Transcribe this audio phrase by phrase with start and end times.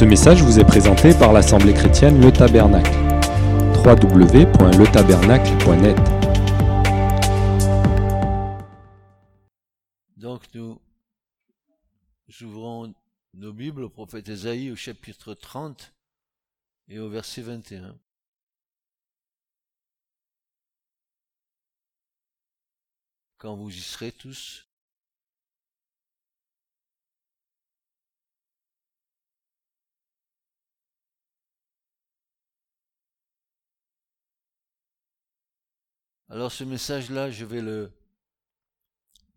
[0.00, 2.90] Ce message vous est présenté par l'Assemblée chrétienne Le Tabernacle.
[3.84, 5.98] www.letabernacle.net
[10.16, 10.80] Donc nous
[12.40, 12.94] ouvrons
[13.34, 15.92] nos Bibles au prophète Ésaïe au chapitre 30
[16.88, 17.98] et au verset 21.
[23.36, 24.69] Quand vous y serez tous,
[36.30, 37.92] Alors ce message-là, je vais le,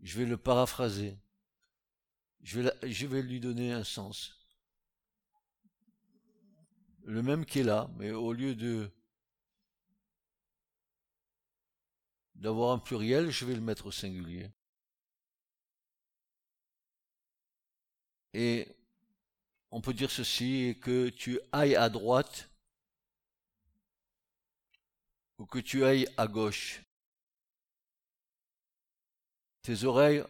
[0.03, 1.17] je vais le paraphraser.
[2.43, 2.61] Je
[3.07, 4.39] vais, lui donner un sens.
[7.03, 8.91] Le même qui est là, mais au lieu de
[12.35, 14.51] d'avoir un pluriel, je vais le mettre au singulier.
[18.33, 18.67] Et
[19.71, 22.52] on peut dire ceci, que tu ailles à droite
[25.43, 26.81] ou que tu ailles à gauche.
[29.61, 30.23] Tes oreilles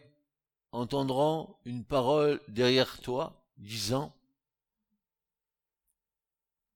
[0.72, 4.12] entendront une parole derrière toi disant,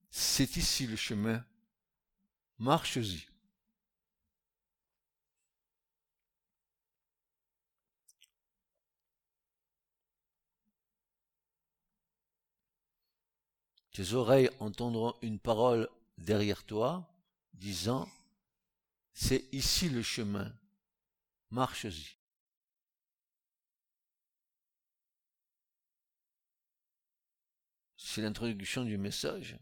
[0.09, 1.45] c'est ici le chemin,
[2.59, 3.27] marche-y.
[13.91, 17.05] Tes oreilles entendront une parole derrière toi
[17.55, 18.09] disant,
[19.21, 20.57] c'est ici le chemin,
[21.51, 22.17] marche-y.
[27.97, 29.59] C'est l'introduction du message.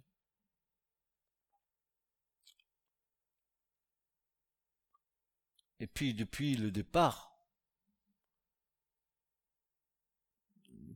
[5.81, 7.35] Et puis depuis le départ,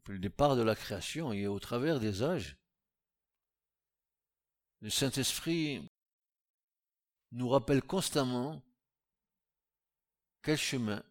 [0.07, 2.59] le départ de la création et au travers des âges,
[4.81, 5.90] le Saint-Esprit
[7.33, 8.63] nous rappelle constamment
[10.43, 11.03] quel chemin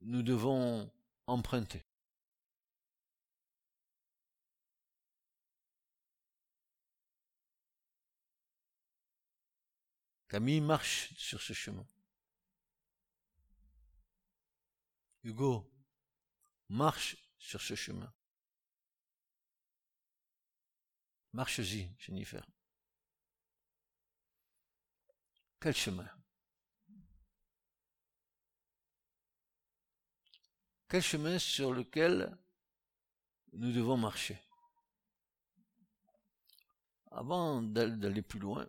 [0.00, 0.90] nous devons
[1.26, 1.84] emprunter.
[10.28, 11.86] Camille marche sur ce chemin.
[15.22, 15.70] Hugo
[16.68, 18.12] marche sur ce chemin.
[21.32, 22.44] Marche-y, Jennifer.
[25.66, 26.08] Quel chemin
[30.88, 32.38] Quel chemin sur lequel
[33.52, 34.40] nous devons marcher
[37.10, 38.68] Avant d'aller plus loin,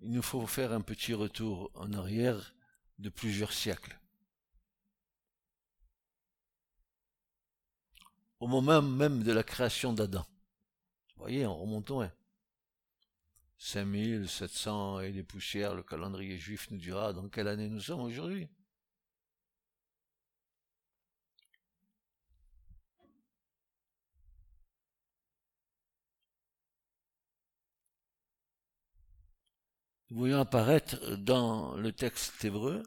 [0.00, 2.52] il nous faut faire un petit retour en arrière
[2.98, 3.96] de plusieurs siècles.
[8.40, 10.26] Au moment même de la création d'Adam.
[11.18, 12.02] Vous voyez, en remontons.
[12.02, 12.12] Hein.
[13.58, 18.48] 5700 et des poussières, le calendrier juif nous dira dans quelle année nous sommes aujourd'hui.
[30.10, 32.84] Nous voyons apparaître dans le texte hébreu,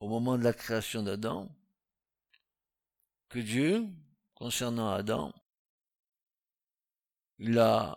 [0.00, 1.48] au moment de la création d'Adam,
[3.28, 3.86] que Dieu,
[4.34, 5.32] concernant Adam,
[7.42, 7.96] il a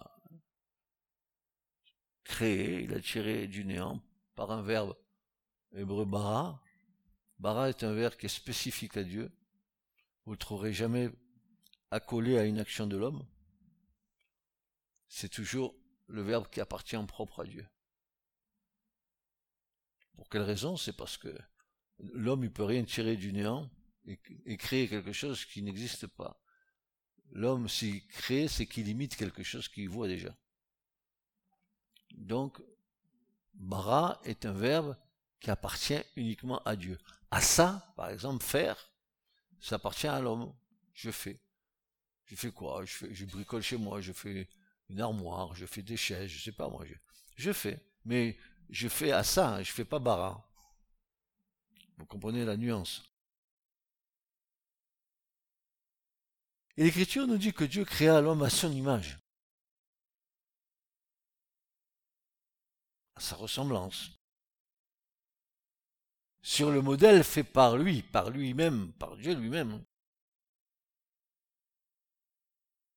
[2.24, 4.02] créé, il a tiré du néant
[4.34, 4.98] par un verbe
[5.74, 6.64] hébreu bara.
[7.38, 9.32] Bara est un verbe qui est spécifique à Dieu.
[10.26, 11.12] Vous ne trouverez jamais
[11.92, 13.24] accolé à une action de l'homme.
[15.08, 15.76] C'est toujours
[16.08, 17.68] le verbe qui appartient en propre à Dieu.
[20.16, 20.76] Pour quelle raison?
[20.76, 21.38] C'est parce que
[22.00, 23.70] l'homme ne peut rien tirer du néant
[24.06, 26.42] et, créer quelque chose qui n'existe pas.
[27.32, 30.36] L'homme, s'il crée, c'est qu'il imite quelque chose qu'il voit déjà.
[32.12, 32.62] Donc,
[33.54, 34.96] bara est un verbe
[35.40, 36.98] qui appartient uniquement à Dieu.
[37.32, 38.90] À ça, par exemple, faire,
[39.60, 40.54] ça appartient à l'homme.
[40.94, 41.40] Je fais.
[42.26, 42.84] Je fais quoi?
[42.86, 44.48] Je, bricole chez moi, je fais
[44.90, 46.86] une armoire, je fais des chaises, je sais pas moi.
[47.36, 47.80] Je, fais.
[48.06, 48.38] Mais
[48.70, 50.48] je fais à ça, je fais pas bara.
[51.98, 53.04] Vous comprenez la nuance?
[56.78, 59.18] Et l'Écriture nous dit que Dieu créa l'homme à son image,
[63.16, 64.12] à sa ressemblance,
[66.42, 69.84] sur le modèle fait par lui, par lui-même, par Dieu lui-même.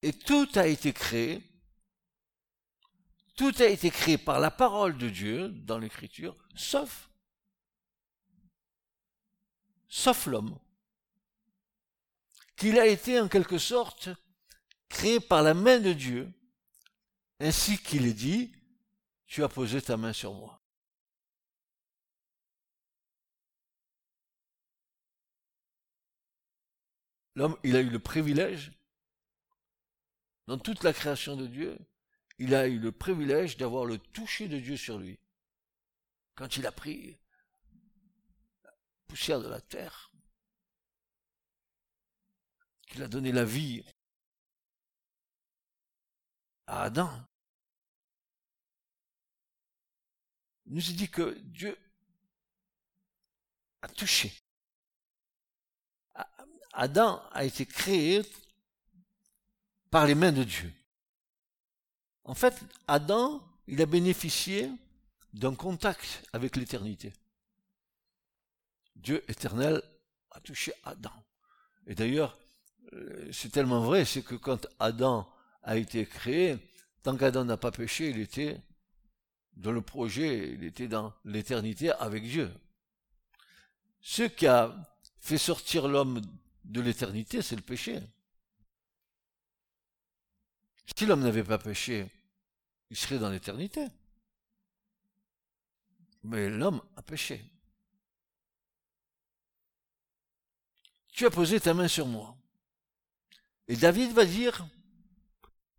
[0.02, 1.42] Et tout a été créé,
[3.36, 7.08] tout a été créé par la parole de Dieu dans l'Écriture, sauf,
[9.88, 10.58] sauf l'homme.
[12.58, 14.08] Qu'il a été en quelque sorte
[14.88, 16.30] créé par la main de Dieu,
[17.40, 18.52] ainsi qu'il est dit,
[19.26, 20.60] tu as posé ta main sur moi.
[27.36, 28.72] L'homme, il a eu le privilège,
[30.48, 31.78] dans toute la création de Dieu,
[32.38, 35.20] il a eu le privilège d'avoir le toucher de Dieu sur lui.
[36.34, 37.18] Quand il a pris
[38.64, 38.72] la
[39.06, 40.10] poussière de la terre,
[42.88, 43.84] qu'il a donné la vie
[46.66, 47.10] à Adam,
[50.66, 51.78] il nous dit que Dieu
[53.82, 54.32] a touché
[56.78, 58.22] Adam a été créé
[59.90, 60.72] par les mains de Dieu.
[62.22, 62.54] En fait,
[62.86, 64.70] Adam, il a bénéficié
[65.32, 67.12] d'un contact avec l'éternité.
[68.94, 69.82] Dieu éternel
[70.30, 71.12] a touché Adam.
[71.88, 72.38] Et d'ailleurs,
[73.32, 75.28] c'est tellement vrai, c'est que quand Adam
[75.62, 76.58] a été créé,
[77.02, 78.60] tant qu'Adam n'a pas péché, il était
[79.54, 82.50] dans le projet, il était dans l'éternité avec Dieu.
[84.00, 84.74] Ce qui a
[85.20, 86.22] fait sortir l'homme
[86.64, 88.00] de l'éternité, c'est le péché.
[90.96, 92.10] Si l'homme n'avait pas péché,
[92.90, 93.86] il serait dans l'éternité.
[96.22, 97.44] Mais l'homme a péché.
[101.12, 102.37] Tu as posé ta main sur moi.
[103.68, 104.66] Et David va dire,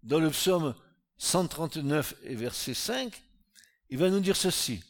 [0.04, 0.76] dans le psaume
[1.18, 3.22] 139 et verset 5,
[3.90, 4.84] il va nous dire ceci.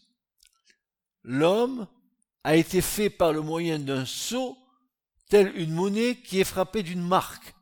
[1.23, 1.87] L'homme
[2.43, 4.57] a été fait par le moyen d'un sceau
[5.29, 7.53] telle une monnaie qui est frappée d'une marque.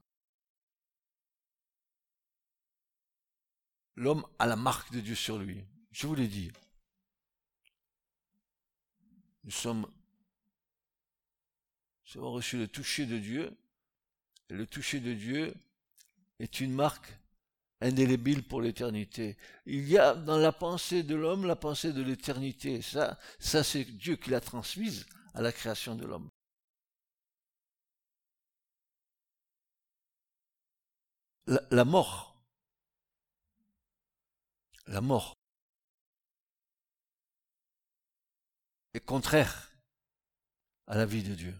[3.95, 5.63] L'homme a la marque de Dieu sur lui.
[5.91, 6.51] Je vous l'ai dit.
[9.43, 9.87] Nous sommes,
[12.05, 13.57] nous avons reçu le toucher de Dieu.
[14.49, 15.53] Le toucher de Dieu
[16.39, 17.11] est une marque
[17.81, 19.37] indélébile pour l'éternité.
[19.65, 22.81] Il y a dans la pensée de l'homme la pensée de l'éternité.
[22.81, 26.29] Ça, ça c'est Dieu qui l'a transmise à la création de l'homme.
[31.47, 32.35] la, mort.
[34.87, 35.33] La mort
[38.93, 39.71] est contraire
[40.87, 41.55] à la vie de Dieu.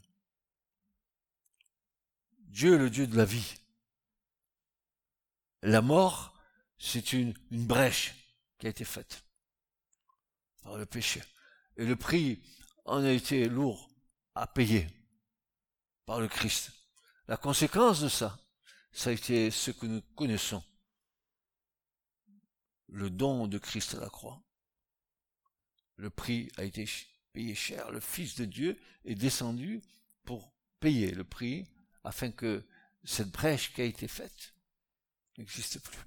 [2.57, 3.53] Dieu est le Dieu de la vie.
[5.61, 6.33] La mort,
[6.79, 8.15] c'est une, brèche
[8.57, 9.23] qui a été faite
[10.63, 11.21] par le péché.
[11.75, 12.41] Et le prix
[12.85, 13.91] en a été lourd
[14.33, 14.87] à payer
[16.07, 16.71] par le Christ.
[17.27, 18.39] La conséquence de ça,
[18.91, 20.63] ça a été ce que nous connaissons.
[22.87, 24.41] Le don de Christ à la croix.
[25.95, 26.89] Le prix a été
[27.33, 27.91] payé cher.
[27.91, 29.79] Le Fils de Dieu est descendu
[30.25, 31.67] pour payer le prix
[32.07, 32.65] afin que
[33.03, 34.53] cette brèche qui a été faite
[35.37, 35.99] n'existe plus.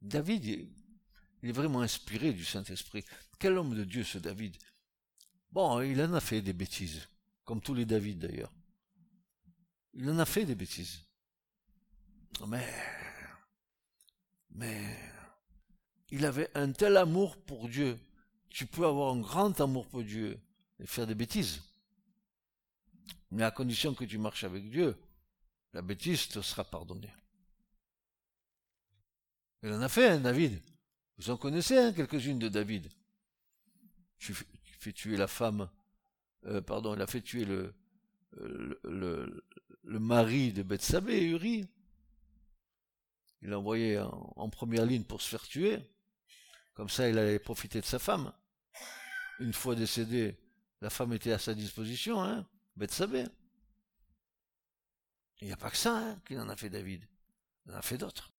[0.00, 0.44] David,
[1.42, 3.04] il est vraiment inspiré du Saint-Esprit.
[3.38, 4.56] Quel homme de Dieu ce David?
[5.50, 7.06] Bon, il en a fait des bêtises,
[7.44, 8.52] comme tous les David d'ailleurs.
[9.92, 11.04] Il en a fait des bêtises.
[12.46, 12.72] Mais,
[14.50, 14.96] mais,
[16.10, 17.98] il avait un tel amour pour Dieu.
[18.56, 20.40] Tu peux avoir un grand amour pour Dieu
[20.80, 21.62] et faire des bêtises.
[23.30, 24.96] Mais à condition que tu marches avec Dieu,
[25.74, 27.12] la bêtise te sera pardonnée.
[29.62, 30.58] Il en a fait, un David.
[31.18, 32.88] Vous en connaissez hein, quelques-unes de David
[34.86, 35.68] fait tuer la femme,
[36.44, 37.74] euh, pardon, il a fait tuer le,
[38.84, 39.44] le,
[39.82, 41.66] le, mari de Bethsabée, Uri.
[43.42, 45.78] Il l'a envoyé en, première ligne pour se faire tuer.
[46.74, 48.32] Comme ça, il allait profiter de sa femme.
[49.38, 50.38] Une fois décédée,
[50.80, 53.26] la femme était à sa disposition, hein, Bethsabée.
[55.40, 57.06] Il n'y a pas que ça hein, qu'il en a fait David.
[57.66, 58.32] Il en a fait d'autres.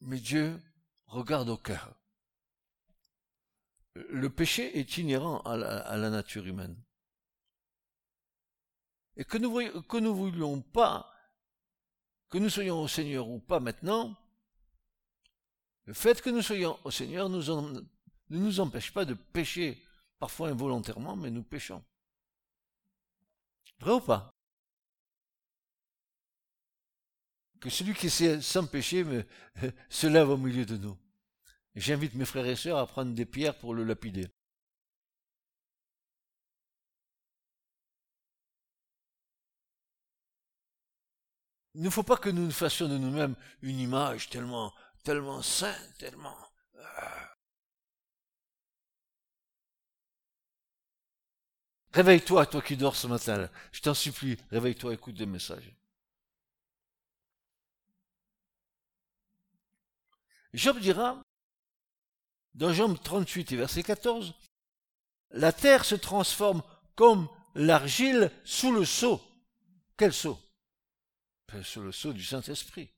[0.00, 0.60] Mais Dieu
[1.06, 1.96] regarde au cœur
[3.94, 6.76] le péché est inhérent à la, nature humaine.
[9.16, 11.12] Et que nous, que nous voulions pas,
[12.28, 14.16] que nous soyons au Seigneur ou pas maintenant,
[15.86, 17.80] le fait que nous soyons au Seigneur ne
[18.30, 19.82] nous empêche pas de pécher,
[20.18, 21.84] parfois involontairement, mais nous péchons.
[23.80, 24.34] Vrai ou pas?
[27.60, 29.04] Que celui qui est sans péché
[29.88, 30.96] se lève au milieu de nous.
[31.74, 34.28] J'invite mes frères et sœurs à prendre des pierres pour le lapider.
[41.74, 44.72] Il ne faut pas que nous fassions de nous-mêmes une image tellement,
[45.04, 46.36] tellement sainte, tellement
[51.92, 53.48] Réveille-toi, toi qui dors ce matin.
[53.70, 55.72] Je t'en supplie, réveille-toi, écoute des messages.
[60.52, 61.22] Job dira,
[62.54, 64.34] dans Job 38 et verset 14,
[65.30, 66.62] la terre se transforme
[66.96, 69.20] comme l'argile sous le seau.
[69.96, 70.36] Quel seau
[71.62, 72.90] Sous le seau du Saint-Esprit.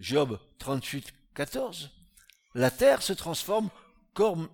[0.00, 1.90] Job 38, 14.
[2.54, 3.70] La terre se transforme
[4.12, 4.48] comme,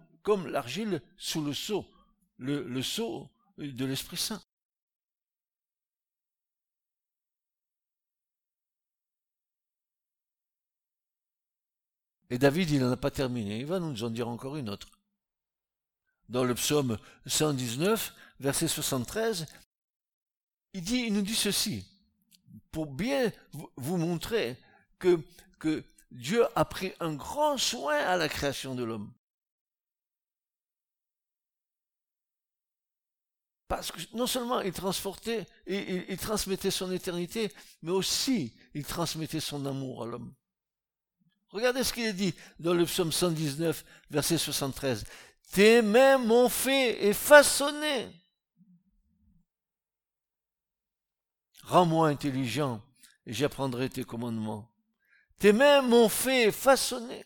[0.47, 1.87] l'argile sous le seau
[2.39, 3.29] le, le sceau
[3.59, 4.41] de l'Esprit Saint.
[12.31, 13.59] Et David, il n'en a pas terminé.
[13.59, 14.89] Il va nous en dire encore une autre.
[16.29, 19.47] Dans le psaume 119, verset 73,
[20.75, 21.85] il, dit, il nous dit ceci,
[22.71, 23.33] pour bien
[23.77, 24.57] vous montrer
[25.01, 29.13] que, Dieu a pris un grand soin à la création de l'homme.
[33.69, 37.53] Parce que non seulement il transportait, il, il, transmettait son éternité,
[37.83, 40.35] mais aussi il transmettait son amour à l'homme.
[41.51, 45.05] Regardez ce qu'il est dit dans le psaume 119, verset 73.
[45.53, 48.09] Tes mains m'ont fait et façonné.
[51.65, 52.81] Rends-moi intelligent
[53.27, 54.70] et j'apprendrai tes commandements.
[55.41, 57.25] Tes mains m'ont fait et façonné.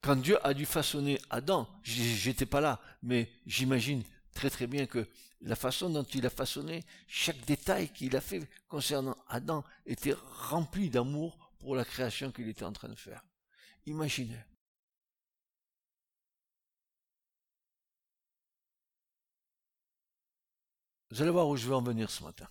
[0.00, 5.08] Quand Dieu a dû façonner Adam, j'étais pas là, mais j'imagine très très bien que
[5.40, 10.88] la façon dont il a façonné, chaque détail qu'il a fait concernant Adam était rempli
[10.88, 13.24] d'amour pour la création qu'il était en train de faire.
[13.86, 14.38] Imaginez.
[21.10, 22.48] Vous allez voir où je vais en venir ce matin.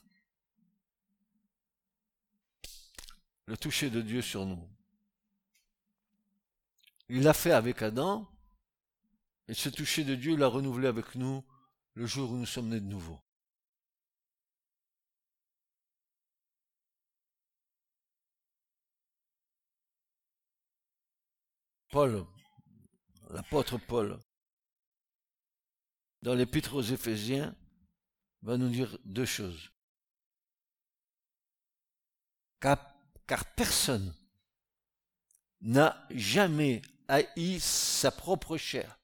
[3.48, 4.70] Le toucher de Dieu sur nous.
[7.10, 8.30] Il l'a fait avec Adam,
[9.48, 11.44] et ce toucher de Dieu, l'a renouvelé avec nous
[11.94, 13.20] le jour où nous sommes nés de nouveau.
[21.90, 22.26] Paul,
[23.30, 24.20] l'apôtre Paul,
[26.22, 27.56] dans l'épître aux Éphésiens,
[28.42, 29.72] va nous dire deux choses.
[32.60, 32.97] Car,
[33.28, 34.16] car personne
[35.62, 39.00] n'a jamais haï sa propre chair.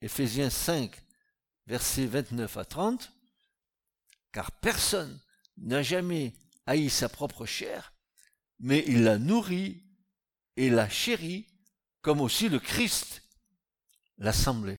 [0.00, 0.92] Éphésiens 5,
[1.66, 3.12] versets 29 à 30.
[4.32, 5.20] Car personne
[5.56, 6.34] n'a jamais
[6.66, 7.94] haï sa propre chair,
[8.58, 9.84] mais il la nourrit
[10.56, 11.46] et la chérit,
[12.02, 13.22] comme aussi le Christ
[14.18, 14.76] l'assemblée.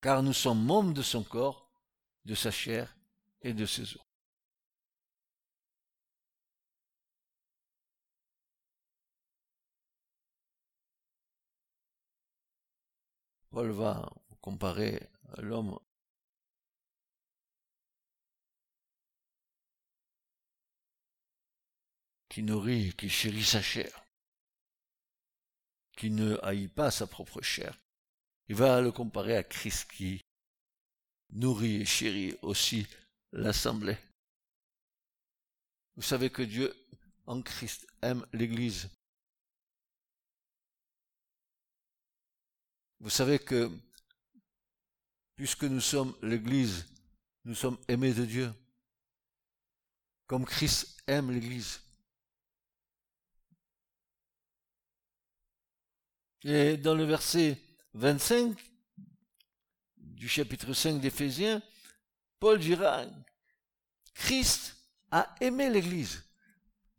[0.00, 1.70] Car nous sommes membres de son corps,
[2.24, 2.96] de sa chair
[3.42, 4.11] et de ses os.
[13.52, 15.78] Paul va comparer l'homme
[22.30, 24.06] qui nourrit, qui chérit sa chair,
[25.98, 27.78] qui ne haït pas sa propre chair.
[28.48, 30.22] Il va le comparer à Christ qui
[31.28, 32.86] nourrit et chérit aussi
[33.32, 33.98] l'assemblée.
[35.96, 36.74] Vous savez que Dieu
[37.26, 38.88] en Christ aime l'Église.
[43.02, 43.68] Vous savez que
[45.34, 46.86] puisque nous sommes l'Église,
[47.44, 48.54] nous sommes aimés de Dieu,
[50.28, 51.80] comme Christ aime l'Église.
[56.44, 57.60] Et dans le verset
[57.94, 58.56] 25
[59.96, 61.60] du chapitre 5 d'Éphésiens,
[62.38, 63.04] Paul dira,
[64.14, 64.76] Christ
[65.10, 66.22] a aimé l'Église.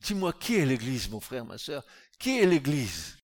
[0.01, 1.85] Dis-moi, qui est l'Église, mon frère, ma soeur
[2.19, 3.22] Qui est l'Église?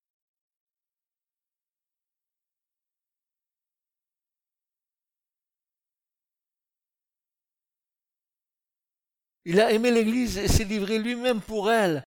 [9.51, 12.03] Il a aimé l'Église et s'est livré lui-même pour elle.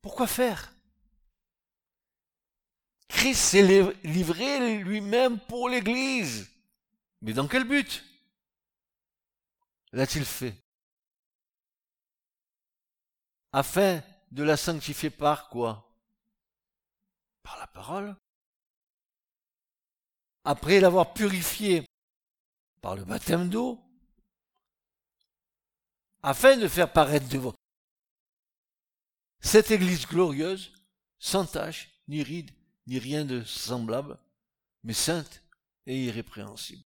[0.00, 0.72] Pourquoi faire?
[3.08, 6.48] Christ s'est livré lui-même pour l'Église.
[7.20, 8.04] Mais dans quel but?
[9.90, 10.54] L'a-t-il fait?
[13.50, 14.00] Afin
[14.30, 15.92] de la sanctifier par quoi?
[17.42, 18.14] Par la parole.
[20.44, 21.84] Après l'avoir purifiée
[22.80, 23.82] par le baptême d'eau,
[26.22, 27.54] afin de faire paraître devant
[29.40, 30.72] cette Église glorieuse,
[31.18, 32.50] sans tache, ni ride,
[32.86, 34.18] ni rien de semblable,
[34.82, 35.42] mais sainte
[35.86, 36.82] et irrépréhensible.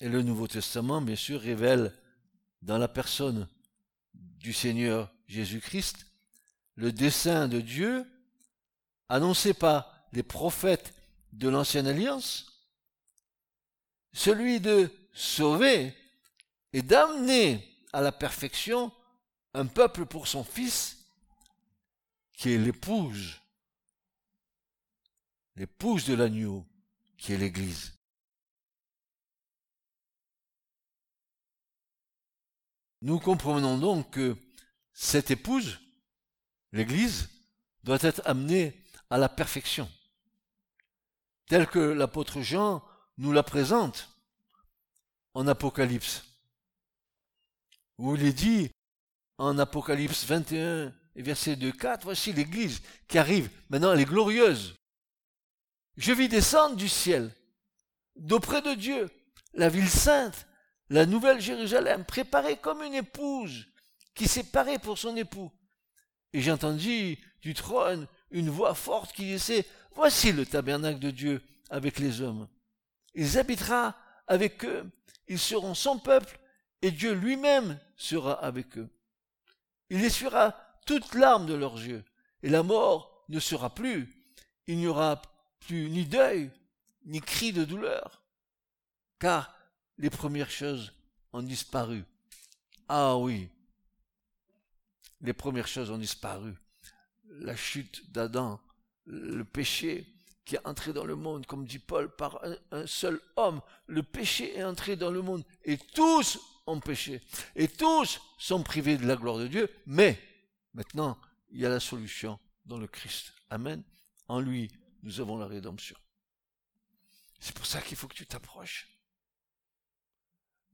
[0.00, 1.92] Et le Nouveau Testament, bien sûr, révèle
[2.62, 3.48] dans la personne
[4.14, 6.06] du Seigneur Jésus-Christ
[6.76, 8.06] le dessein de Dieu
[9.08, 10.94] annoncé par les prophètes
[11.32, 12.46] de l'Ancienne Alliance,
[14.12, 15.94] celui de sauver
[16.72, 18.92] et d'amener à la perfection
[19.54, 20.96] un peuple pour son Fils,
[22.32, 23.40] qui est l'épouse,
[25.56, 26.64] l'épouse de l'agneau,
[27.16, 27.94] qui est l'Église.
[33.00, 34.36] Nous comprenons donc que
[34.92, 35.80] cette épouse,
[36.72, 37.28] l'Église,
[37.84, 39.90] doit être amenée à la perfection,
[41.46, 42.82] telle que l'apôtre Jean
[43.16, 44.08] nous la présente
[45.34, 46.24] en Apocalypse,
[47.96, 48.70] où il est dit
[49.38, 54.74] en Apocalypse 21 et verset 2, 4, voici l'Église qui arrive, maintenant elle est glorieuse.
[55.96, 57.34] Je vis descendre du ciel,
[58.14, 59.08] d'auprès de Dieu,
[59.54, 60.46] la ville sainte,
[60.90, 63.66] la nouvelle Jérusalem, préparée comme une épouse
[64.14, 65.52] qui s'est parée pour son époux.
[66.32, 71.98] Et j'entendis du trône une voix forte qui disait, Voici le tabernacle de Dieu avec
[71.98, 72.48] les hommes.
[73.14, 74.88] Il habitera avec eux,
[75.26, 76.38] ils seront son peuple,
[76.82, 78.88] et Dieu lui-même sera avec eux.
[79.90, 80.56] Il essuiera
[80.86, 82.04] toute larmes de leurs yeux,
[82.42, 84.08] et la mort ne sera plus.
[84.66, 85.20] Il n'y aura
[85.60, 86.50] plus ni deuil,
[87.04, 88.22] ni cri de douleur,
[89.18, 89.52] car
[89.96, 90.92] les premières choses
[91.32, 92.04] ont disparu.
[92.88, 93.48] Ah oui,
[95.20, 96.54] les premières choses ont disparu
[97.28, 98.60] la chute d'Adam,
[99.06, 100.06] le péché
[100.44, 103.60] qui est entré dans le monde, comme dit Paul, par un, seul homme.
[103.86, 107.22] Le péché est entré dans le monde et tous ont péché.
[107.54, 109.70] Et tous sont privés de la gloire de Dieu.
[109.84, 110.18] Mais
[110.72, 111.18] maintenant,
[111.50, 113.34] il y a la solution dans le Christ.
[113.50, 113.82] Amen.
[114.26, 114.70] En lui,
[115.02, 115.96] nous avons la rédemption.
[117.38, 118.88] C'est pour ça qu'il faut que tu t'approches.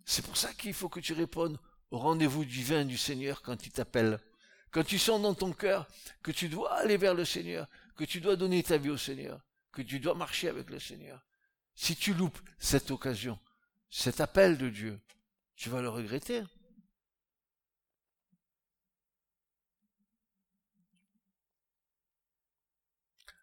[0.04, 1.58] C'est pour ça qu'il faut que tu répondes
[1.90, 4.20] au rendez-vous divin du Seigneur quand il t'appelle.
[4.74, 5.86] Quand tu sens dans ton cœur
[6.20, 9.40] que tu dois aller vers le Seigneur, que tu dois donner ta vie au Seigneur,
[9.70, 11.24] que tu dois marcher avec le Seigneur,
[11.76, 13.38] si tu loupes cette occasion,
[13.88, 15.00] cet appel de Dieu,
[15.54, 16.42] tu vas le regretter.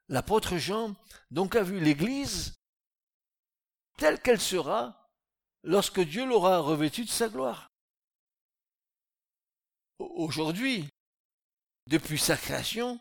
[0.09, 0.97] L'apôtre Jean
[1.29, 2.61] donc a vu l'Église
[3.95, 5.09] telle qu'elle sera
[5.63, 7.71] lorsque Dieu l'aura revêtue de sa gloire.
[9.97, 10.89] Aujourd'hui,
[11.87, 12.99] depuis sa création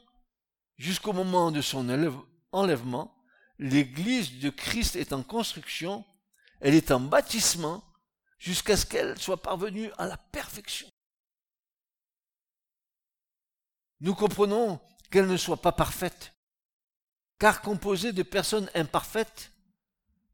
[0.77, 1.89] jusqu'au moment de son
[2.53, 3.15] enlèvement,
[3.59, 6.05] l'Église de Christ est en construction,
[6.61, 7.85] elle est en bâtissement,
[8.39, 10.91] jusqu'à ce qu'elle soit parvenue à la perfection.
[14.01, 16.33] Nous comprenons qu'elle ne soit pas parfaite,
[17.39, 19.53] car composée de personnes imparfaites,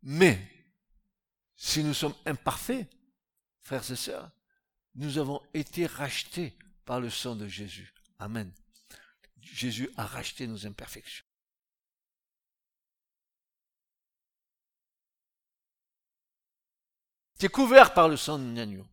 [0.02, 0.38] mais
[1.56, 2.88] si nous sommes imparfaits,
[3.60, 4.30] frères et sœurs,
[4.94, 7.95] nous avons été rachetés par le sang de Jésus.
[8.18, 8.52] Amen.
[9.40, 11.24] Jésus a racheté nos imperfections.
[17.38, 18.86] Tu es couvert par le sang de l'agneau.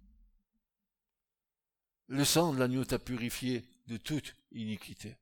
[2.08, 5.18] Le sang de l'agneau t'a purifié de toute iniquité.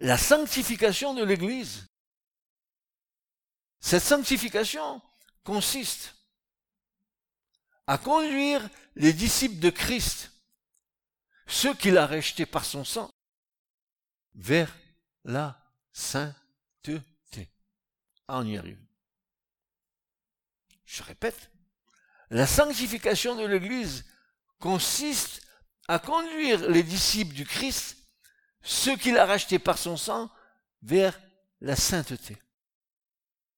[0.00, 1.86] La sanctification de l'Église.
[3.80, 5.00] Cette sanctification,
[5.48, 6.14] consiste
[7.86, 10.30] à conduire les disciples de Christ,
[11.46, 13.10] ceux qu'il a rachetés par son sang,
[14.34, 14.76] vers
[15.24, 15.58] la
[15.90, 17.00] sainteté.
[18.28, 18.78] Ah, on y arrive.
[20.84, 21.50] Je répète,
[22.28, 24.04] la sanctification de l'Église
[24.58, 25.40] consiste
[25.88, 27.96] à conduire les disciples du Christ,
[28.60, 30.30] ceux qu'il a rachetés par son sang,
[30.82, 31.18] vers
[31.62, 32.36] la sainteté.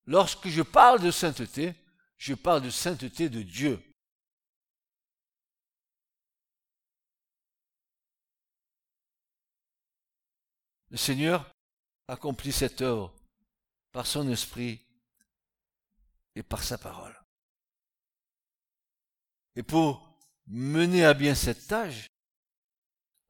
[0.07, 1.75] Lorsque je parle de sainteté,
[2.17, 3.83] je parle de sainteté de Dieu.
[10.91, 11.51] Le Seigneur
[12.09, 13.15] accomplit cette œuvre
[13.93, 14.85] par son esprit
[16.35, 17.17] et par sa parole.
[19.55, 22.09] Et pour mener à bien cette tâche,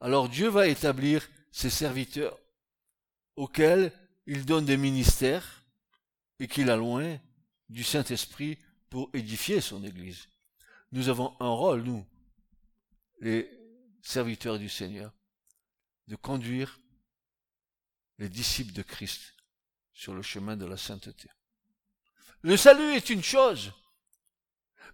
[0.00, 2.38] alors Dieu va établir ses serviteurs
[3.36, 3.92] auxquels
[4.26, 5.59] il donne des ministères
[6.40, 7.20] et qu'il a loin
[7.68, 10.26] du Saint-Esprit pour édifier son Église.
[10.90, 12.04] Nous avons un rôle, nous,
[13.20, 13.48] les
[14.02, 15.12] serviteurs du Seigneur,
[16.08, 16.80] de conduire
[18.18, 19.34] les disciples de Christ
[19.92, 21.28] sur le chemin de la sainteté.
[22.40, 23.72] Le salut est une chose,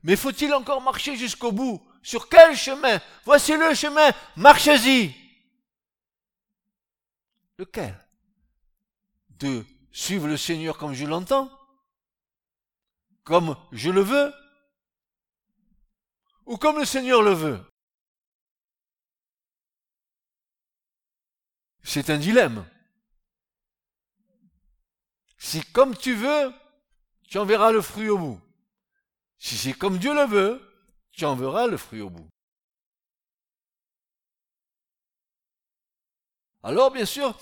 [0.02, 1.82] mais faut-il encore marcher jusqu'au bout?
[2.02, 3.00] Sur quel chemin?
[3.24, 5.14] Voici le chemin, marchez-y
[7.58, 7.96] Lequel?
[9.30, 9.64] De
[9.96, 11.50] suivre le Seigneur comme je l'entends
[13.24, 14.30] Comme je le veux
[16.44, 17.64] Ou comme le Seigneur le veut
[21.82, 22.68] C'est un dilemme.
[25.38, 26.52] Si comme tu veux,
[27.28, 28.40] tu en verras le fruit au bout.
[29.38, 32.28] Si c'est comme Dieu le veut, tu en verras le fruit au bout.
[36.62, 37.38] Alors, bien sûr,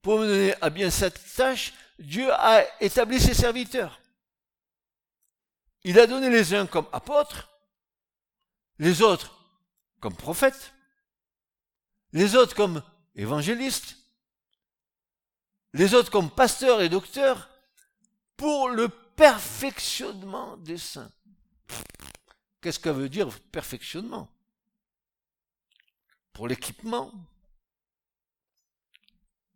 [0.00, 4.00] pour mener à bien cette tâche, Dieu a établi ses serviteurs.
[5.84, 7.48] Il a donné les uns comme apôtres,
[8.78, 9.38] les autres
[10.00, 10.74] comme prophètes,
[12.12, 12.82] les autres comme
[13.14, 13.96] évangélistes,
[15.74, 17.48] les autres comme pasteurs et docteurs,
[18.36, 21.12] pour le perfectionnement des saints.
[22.60, 24.28] Qu'est-ce que veut dire perfectionnement?
[26.32, 27.12] Pour l'équipement,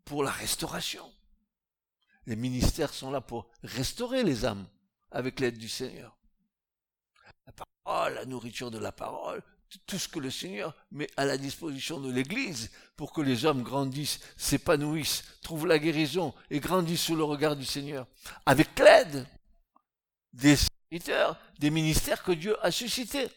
[0.04, 1.12] pour la restauration.
[2.27, 4.67] Les ministères sont là pour restaurer les âmes
[5.11, 6.17] avec l'aide du Seigneur.
[7.47, 9.43] La parole, la nourriture de la parole,
[9.87, 13.62] tout ce que le Seigneur met à la disposition de l'Église pour que les hommes
[13.62, 18.07] grandissent, s'épanouissent, trouvent la guérison et grandissent sous le regard du Seigneur.
[18.45, 19.27] Avec l'aide
[20.33, 23.29] des serviteurs, des ministères que Dieu a suscités.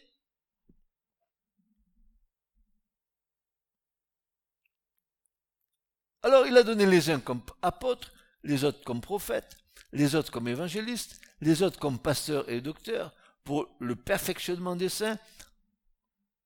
[6.22, 8.12] Alors il a donné les uns comme apôtres,
[8.44, 9.58] les autres comme prophètes,
[9.92, 15.18] les autres comme évangélistes, les autres comme pasteurs et docteurs, pour le perfectionnement des saints.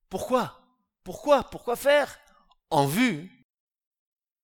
[0.10, 0.62] Pourquoi?
[1.04, 1.44] Pourquoi?
[1.44, 2.20] Pourquoi faire?
[2.70, 3.30] En vue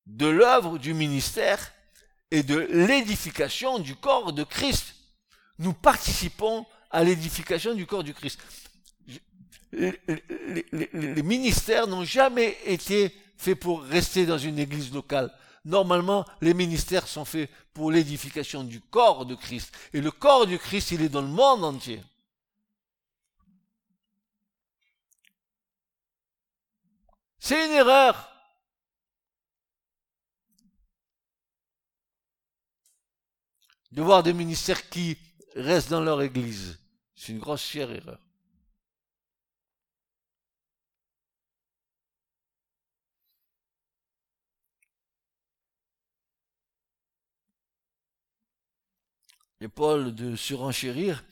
[0.06, 1.74] de l'œuvre du ministère
[2.32, 4.96] et de l'édification du corps de Christ.
[5.58, 8.40] Nous participons à l'édification du corps du Christ.
[9.72, 10.00] Les,
[10.72, 15.32] les ministères n'ont jamais été fait pour rester dans une église locale.
[15.70, 19.72] Normalement, les ministères sont faits pour l'édification du corps de Christ.
[19.94, 22.02] Et le corps du Christ, il est dans le monde entier.
[27.38, 28.34] C'est une erreur.
[33.92, 35.20] De voir des ministères qui
[35.56, 36.80] restent dans leur église.
[37.16, 38.20] C'est une grossière erreur.
[49.62, 51.24] Et Paul de surenchérir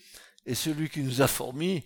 [0.45, 1.85] est celui qui nous a formés,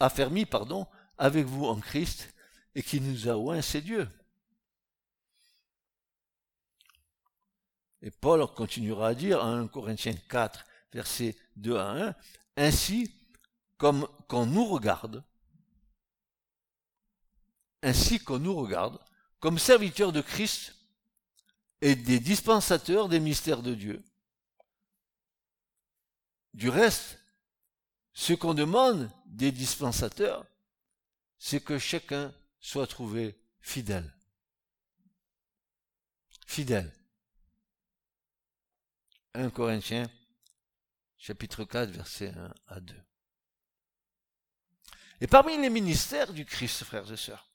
[0.00, 0.86] affermis, pardon,
[1.18, 2.32] avec vous en Christ
[2.74, 4.08] et qui nous a oint, c'est Dieu.
[8.02, 12.14] Et Paul continuera à dire en 1 Corinthiens 4, versets 2 à 1,
[12.56, 13.14] ainsi
[13.78, 15.22] comme qu'on nous regarde,
[17.82, 18.98] ainsi qu'on nous regarde,
[19.40, 20.74] comme serviteurs de Christ
[21.80, 24.02] et des dispensateurs des mystères de Dieu,
[26.54, 27.18] du reste,
[28.12, 30.46] ce qu'on demande des dispensateurs,
[31.38, 34.12] c'est que chacun soit trouvé fidèle.
[36.46, 36.92] Fidèle.
[39.34, 40.10] 1 Corinthiens,
[41.16, 42.94] chapitre 4, verset 1 à 2.
[45.22, 47.50] Et parmi les ministères du Christ, frères et sœurs,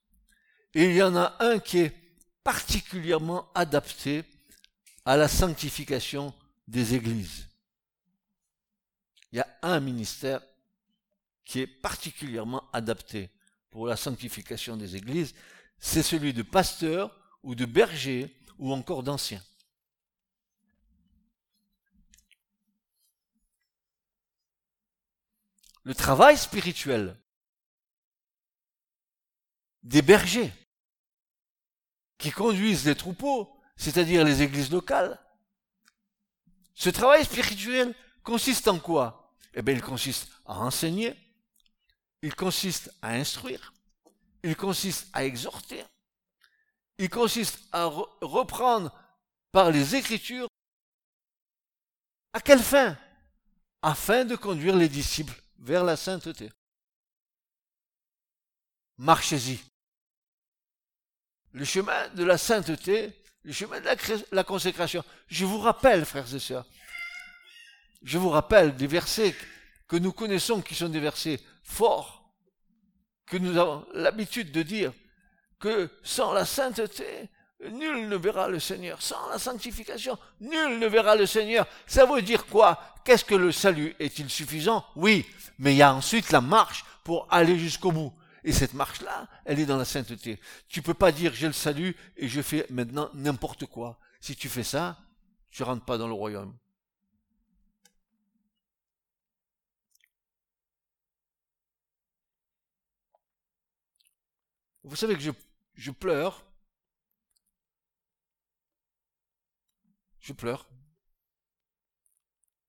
[0.73, 1.95] il y en a un qui est
[2.43, 4.23] particulièrement adapté
[5.05, 6.33] à la sanctification
[6.67, 7.46] des églises
[9.31, 10.41] il y a un ministère
[11.43, 13.29] qui est particulièrement adapté
[13.69, 15.33] pour la sanctification des églises,
[15.79, 19.41] c'est celui de pasteur ou de berger ou encore d'ancien.
[25.83, 27.17] Le travail spirituel
[29.83, 30.51] des bergers
[32.17, 35.17] qui conduisent les troupeaux, c'est-à-dire les églises locales.
[36.73, 37.95] Ce travail spirituel
[38.27, 39.33] consiste en quoi?
[39.53, 41.15] Eh bien, il consiste à enseigner,
[42.21, 43.73] il consiste à instruire,
[44.43, 45.81] il consiste à exhorter,
[46.97, 48.93] il consiste à reprendre
[49.53, 50.49] par les Écritures.
[52.33, 52.97] À quelle fin?
[53.81, 56.51] Afin de conduire les disciples vers la sainteté.
[58.97, 59.57] Marchez-y.
[61.53, 63.87] Le chemin de la sainteté, le chemin de
[64.33, 65.01] la, consécration.
[65.27, 66.65] Je vous rappelle, frères et sœurs,
[68.03, 69.35] je vous rappelle des versets
[69.87, 72.29] que nous connaissons qui sont des versets forts,
[73.25, 74.93] que nous avons l'habitude de dire
[75.59, 77.29] que sans la sainteté,
[77.71, 79.01] nul ne verra le Seigneur.
[79.01, 81.67] Sans la sanctification, nul ne verra le Seigneur.
[81.85, 82.79] Ça veut dire quoi?
[83.03, 84.85] Qu'est-ce que le salut Est-il suffisant?
[84.95, 85.25] Oui,
[85.57, 88.13] mais il y a ensuite la marche pour aller jusqu'au bout.
[88.43, 90.39] Et cette marche-là, elle est dans la sainteté.
[90.69, 93.99] Tu peux pas dire j'ai le salut et je fais maintenant n'importe quoi.
[94.21, 94.97] Si tu fais ça,
[95.49, 96.53] tu rentres pas dans le royaume.
[104.87, 105.33] Vous savez que
[105.75, 106.45] je, pleure.
[110.21, 110.65] Je pleure.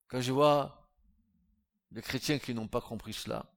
[0.09, 0.91] Quand je vois
[1.93, 3.49] des chrétiens qui n'ont pas compris cela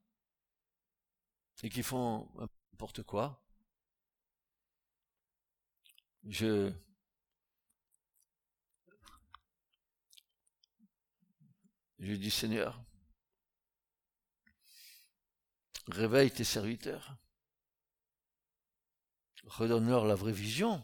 [1.64, 3.44] et qui font n'importe quoi,
[6.24, 6.72] je,
[11.98, 12.80] je dis Seigneur,
[15.88, 17.18] réveille tes serviteurs,
[19.52, 20.84] redonne-leur la vraie vision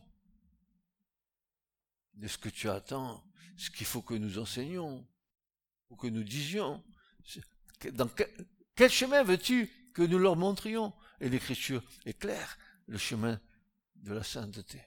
[2.16, 3.24] de ce que tu attends,
[3.56, 5.08] ce qu'il faut que nous enseignions,
[5.90, 6.84] ou que nous disions.
[7.94, 8.10] Dans
[8.76, 10.94] quel, chemin veux-tu que nous leur montrions?
[11.20, 13.40] Et l'écriture est claire, le chemin
[13.96, 14.84] de la sainteté,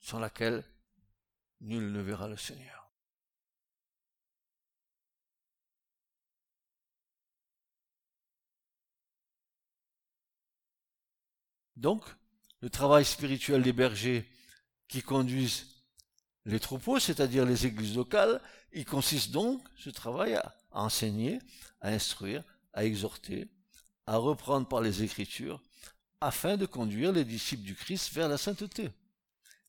[0.00, 0.64] sans laquelle
[1.60, 2.90] nul ne verra le Seigneur.
[11.76, 12.04] Donc,
[12.62, 14.24] le travail spirituel des bergers
[14.88, 15.66] qui conduisent
[16.44, 18.40] les troupeaux, c'est-à-dire les églises locales,
[18.72, 21.40] il consiste donc, ce travail, à enseigner,
[21.80, 23.48] à instruire, à exhorter,
[24.06, 25.60] à reprendre par les Écritures,
[26.20, 28.90] afin de conduire les disciples du Christ vers la sainteté.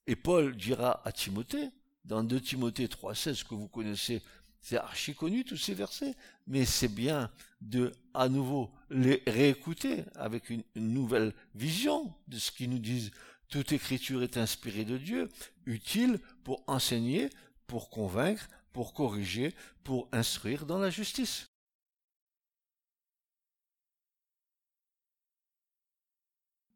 [0.06, 1.70] Et Paul dira à Timothée,
[2.04, 4.22] dans 2 Timothée 3,16 que vous connaissez,
[4.64, 6.14] c'est archi connu tous ces versets,
[6.46, 12.70] mais c'est bien de à nouveau les réécouter avec une, nouvelle vision de ce qu'ils
[12.70, 13.10] nous disent.
[13.48, 15.28] Toute écriture est inspirée de Dieu,
[15.66, 17.28] utile pour enseigner,
[17.66, 21.50] pour convaincre, pour corriger, pour instruire dans la justice.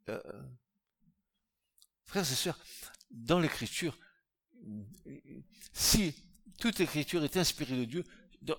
[0.09, 0.21] Euh,
[2.05, 2.59] frères et sœurs,
[3.09, 3.97] dans l'écriture,
[5.73, 6.13] si
[6.59, 8.03] toute écriture est inspirée de Dieu,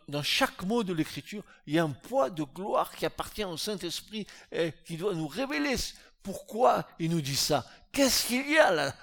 [0.08, 3.56] dans, chaque mot de l'écriture, il y a un poids de gloire qui appartient au
[3.56, 5.74] Saint-Esprit et qui doit nous révéler
[6.22, 7.66] pourquoi il nous dit ça.
[7.92, 8.94] Qu'est-ce qu'il y a là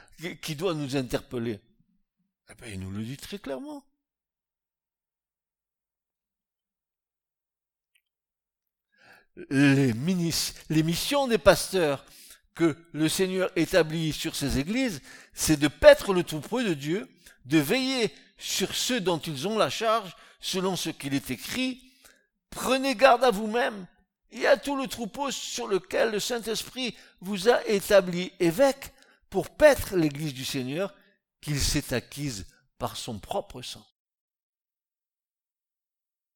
[0.41, 1.59] qui doit nous interpeller?
[2.49, 3.83] Eh bien, Il nous le dit très clairement.
[9.51, 9.93] les,
[10.69, 12.03] les missions des pasteurs
[12.55, 15.01] que le Seigneur établit sur ces églises,
[15.33, 17.07] c'est de paître le troupeau de Dieu,
[17.45, 21.81] de veiller sur ceux dont ils ont la charge, selon ce qu'il est écrit.
[22.49, 23.87] Prenez garde à vous-même
[24.31, 28.93] et à tout le troupeau sur lequel le Saint-Esprit vous a établi évêque
[29.29, 30.93] pour paître l'église du Seigneur
[31.41, 32.45] qu'il s'est acquise
[32.77, 33.85] par son propre sang.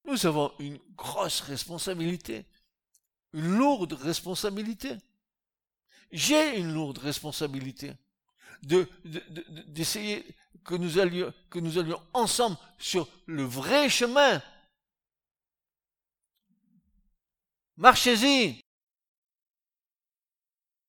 [0.05, 2.45] Nous avons une grosse responsabilité
[3.33, 4.97] une lourde responsabilité.
[6.11, 7.93] J'ai une lourde responsabilité
[8.63, 8.87] de,
[9.67, 10.25] d'essayer
[10.63, 14.41] que nous allions, que nous allions ensemble sur le vrai chemin.
[17.77, 18.61] Marchez-y.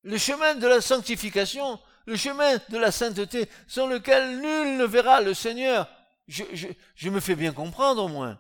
[0.03, 5.21] Le chemin de la sanctification, le chemin de la sainteté, sans lequel nul ne verra
[5.21, 5.89] le Seigneur.
[6.27, 8.39] Je, je, je me fais bien comprendre au moins.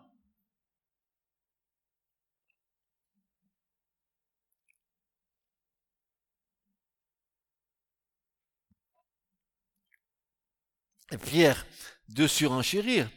[11.18, 11.66] Pierre
[12.09, 13.11] de surenchérir.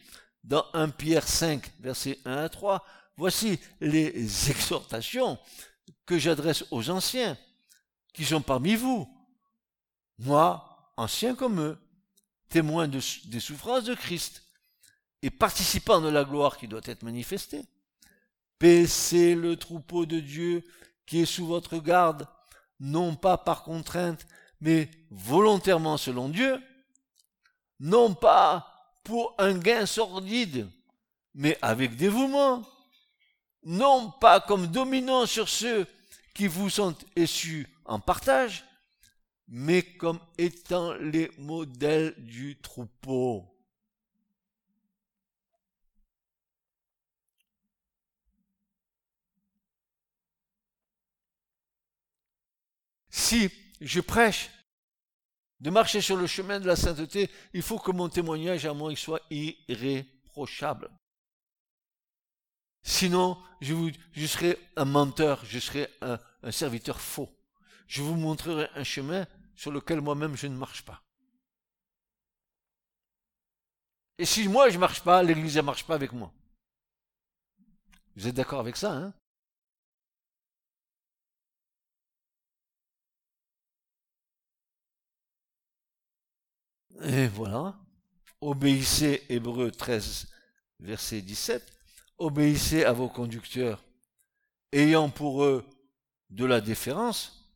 [0.43, 2.85] Dans 1 Pierre 5, versets 1 à 3,
[3.17, 5.39] voici les exhortations
[6.05, 7.37] que j'adresse aux anciens
[8.13, 9.09] qui sont parmi vous.
[10.19, 11.77] Moi, ancien comme eux,
[12.49, 14.43] témoin des souffrances de Christ
[15.21, 17.65] et participant de la gloire qui doit être manifestée.
[18.59, 20.63] Paissez le troupeau de Dieu
[21.05, 22.27] qui est sous votre garde,
[22.79, 24.25] non pas par contrainte,
[24.61, 26.61] mais volontairement selon Dieu,
[27.79, 30.67] non pas pour un gain sordide,
[31.33, 32.63] mais avec dévouement,
[33.63, 35.87] non pas comme dominant sur ceux
[36.33, 38.65] qui vous sont issus en partage,
[39.47, 43.45] mais comme étant les modèles du troupeau.
[53.09, 53.49] Si
[53.81, 54.49] je prêche
[55.59, 58.95] de marcher sur le chemin de la sainteté, il faut que mon témoignage à moi
[58.95, 60.89] soit irréprochable.
[62.83, 67.29] Sinon, je, serai un menteur, je serai un, un serviteur faux.
[67.87, 71.01] Je vous montrerai un chemin sur lequel moi-même je ne marche pas.
[74.17, 76.31] Et si moi je ne marche pas, l'Église ne marche pas avec moi.
[78.15, 79.13] Vous êtes d'accord avec ça, hein?
[87.03, 87.77] Et voilà.
[88.41, 90.27] Obéissez, Hébreu 13,
[90.79, 91.73] verset 17.
[92.17, 93.83] Obéissez à vos conducteurs,
[94.71, 95.65] ayant pour eux
[96.29, 97.53] de la déférence,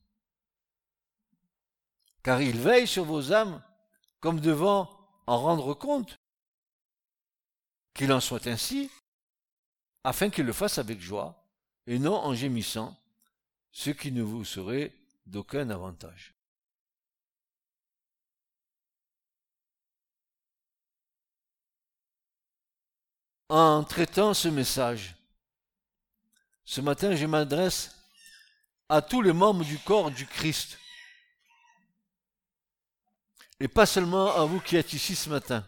[2.23, 3.63] car ils veillent sur vos âmes
[4.19, 4.89] comme devant
[5.27, 6.19] en rendre compte.
[7.93, 8.89] Qu'il en soit ainsi,
[10.03, 11.45] afin qu'ils le fassent avec joie,
[11.87, 12.97] et non en gémissant,
[13.71, 14.93] ce qui ne vous serait
[15.25, 16.38] d'aucun avantage.
[23.49, 25.15] En traitant ce message,
[26.63, 27.95] ce matin, je m'adresse
[28.87, 30.77] à tous les membres du corps du Christ.
[33.59, 35.67] Et pas seulement à vous qui êtes ici ce matin.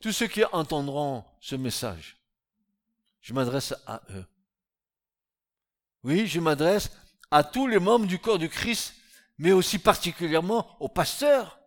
[0.00, 2.16] Tous ceux qui entendront ce message,
[3.20, 4.24] je m'adresse à eux.
[6.02, 6.90] Oui, je m'adresse
[7.30, 8.94] à tous les membres du corps du Christ,
[9.36, 11.58] mais aussi particulièrement aux pasteurs,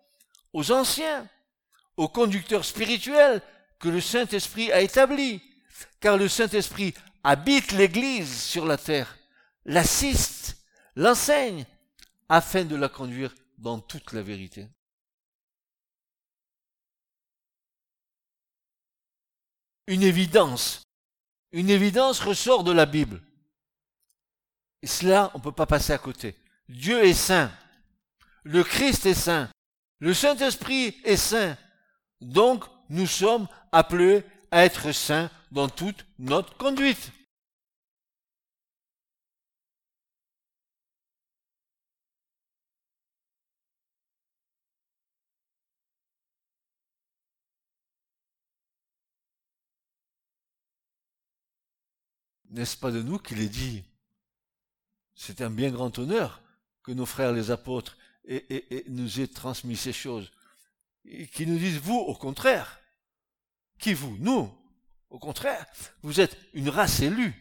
[0.54, 1.28] aux anciens,
[1.98, 3.44] aux conducteurs spirituels
[3.80, 5.42] que le Saint-Esprit a établis.
[6.00, 9.18] Car le Saint-Esprit habite l'Église sur la terre,
[9.66, 10.58] l'assiste,
[10.96, 11.66] l'enseigne,
[12.28, 14.68] afin de la conduire dans toute la vérité.
[19.88, 20.84] Une évidence,
[21.52, 23.22] une évidence ressort de la Bible.
[24.82, 26.36] Et cela, on ne peut pas passer à côté.
[26.70, 27.52] Dieu est saint.
[28.44, 29.50] Le Christ est saint.
[30.00, 31.58] Le Saint-Esprit est saint.
[32.22, 37.12] Donc, nous sommes appelés à être saints dans toute notre conduite.
[52.50, 53.84] N'est-ce pas de nous qu'il est dit
[55.16, 56.42] C'est un bien grand honneur
[56.84, 57.98] que nos frères les apôtres
[58.88, 60.32] nous aient transmis ces choses.
[61.34, 62.80] Qui nous disent, vous, au contraire,
[63.80, 64.18] qui vous?
[64.20, 64.52] Nous,
[65.10, 65.66] au contraire,
[66.04, 67.34] vous êtes une race élue,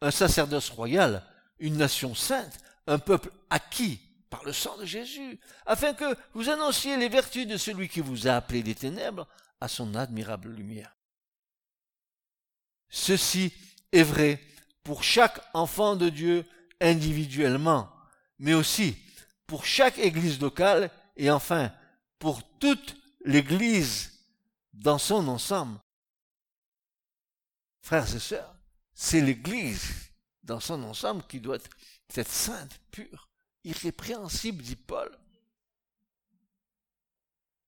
[0.00, 1.24] un sacerdoce royal,
[1.58, 6.96] une nation sainte, un peuple acquis par le sang de Jésus, afin que vous annonciez
[6.96, 9.26] les vertus de celui qui vous a appelé des ténèbres
[9.60, 10.96] à son admirable lumière.
[12.88, 13.52] Ceci
[13.92, 14.40] est vrai
[14.82, 16.44] pour chaque enfant de Dieu
[16.80, 17.90] individuellement,
[18.38, 18.96] mais aussi
[19.46, 21.72] pour chaque église locale et enfin
[22.18, 24.24] pour toute l'église
[24.72, 25.78] dans son ensemble.
[27.80, 28.54] Frères et sœurs,
[28.94, 30.10] c'est l'église
[30.42, 31.58] dans son ensemble qui doit
[32.16, 33.28] être sainte, pure,
[33.64, 35.16] irrépréhensible, dit Paul.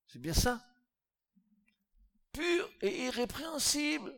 [0.08, 0.64] C'est bien ça.
[2.32, 4.14] Pure et irrépréhensible.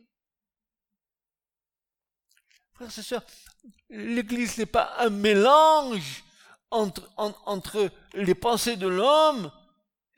[2.73, 3.25] Frères et sœurs,
[3.89, 6.23] l'Église n'est pas un mélange
[6.71, 9.51] entre, entre les pensées de l'homme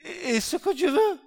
[0.03, 1.19] et, ce que Dieu veut.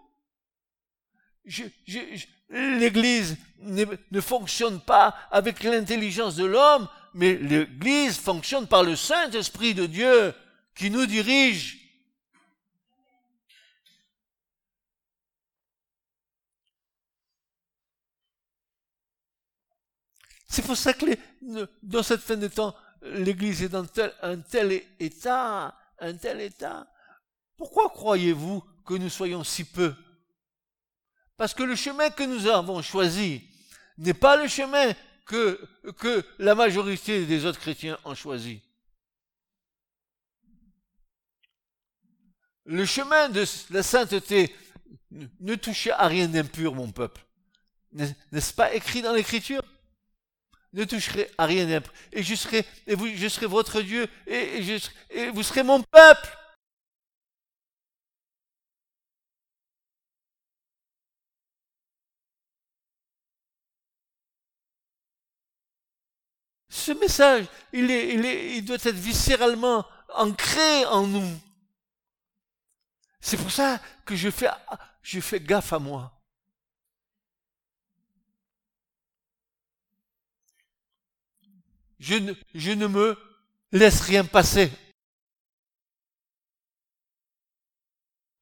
[2.51, 9.75] L'Église ne, ne fonctionne pas avec l'intelligence de l'homme, mais l'Église fonctionne par le Saint-Esprit
[9.75, 10.35] de Dieu
[10.75, 11.87] qui nous dirige.
[20.49, 21.05] C'est pour ça que
[21.83, 23.87] dans cette fin de temps, l'Église est dans
[24.23, 26.87] un tel état, un tel état.
[27.57, 29.95] Pourquoi croyez-vous que nous soyons si peu?
[31.37, 33.43] Parce que le chemin que nous avons choisi
[33.99, 34.95] n'est pas le chemin
[35.27, 35.61] que,
[35.99, 38.63] que la majorité des autres chrétiens ont choisi.
[42.65, 44.55] Le chemin de la sainteté
[45.11, 47.25] ne touche à rien d'impur, mon peuple.
[47.93, 49.63] N'est-ce pas écrit dans l'Écriture?
[50.73, 51.93] Ne toucherez à rien d'impur.
[52.13, 54.61] Et je serai, et vous, je serai votre Dieu, et,
[55.31, 56.37] vous serez mon peuple.
[66.87, 69.85] Ce message, il, est, il, est, il doit être viscéralement
[70.15, 71.41] ancré en nous.
[73.21, 74.49] C'est pour ça que je fais,
[75.03, 76.13] je fais gaffe à moi.
[81.99, 83.19] je ne, je me
[83.73, 84.71] laisse rien passer.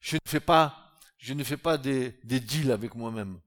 [0.00, 3.40] Je ne fais pas, je ne fais pas des, des deals avec moi-même.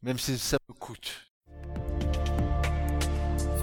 [0.00, 1.29] Même si ça me coûte.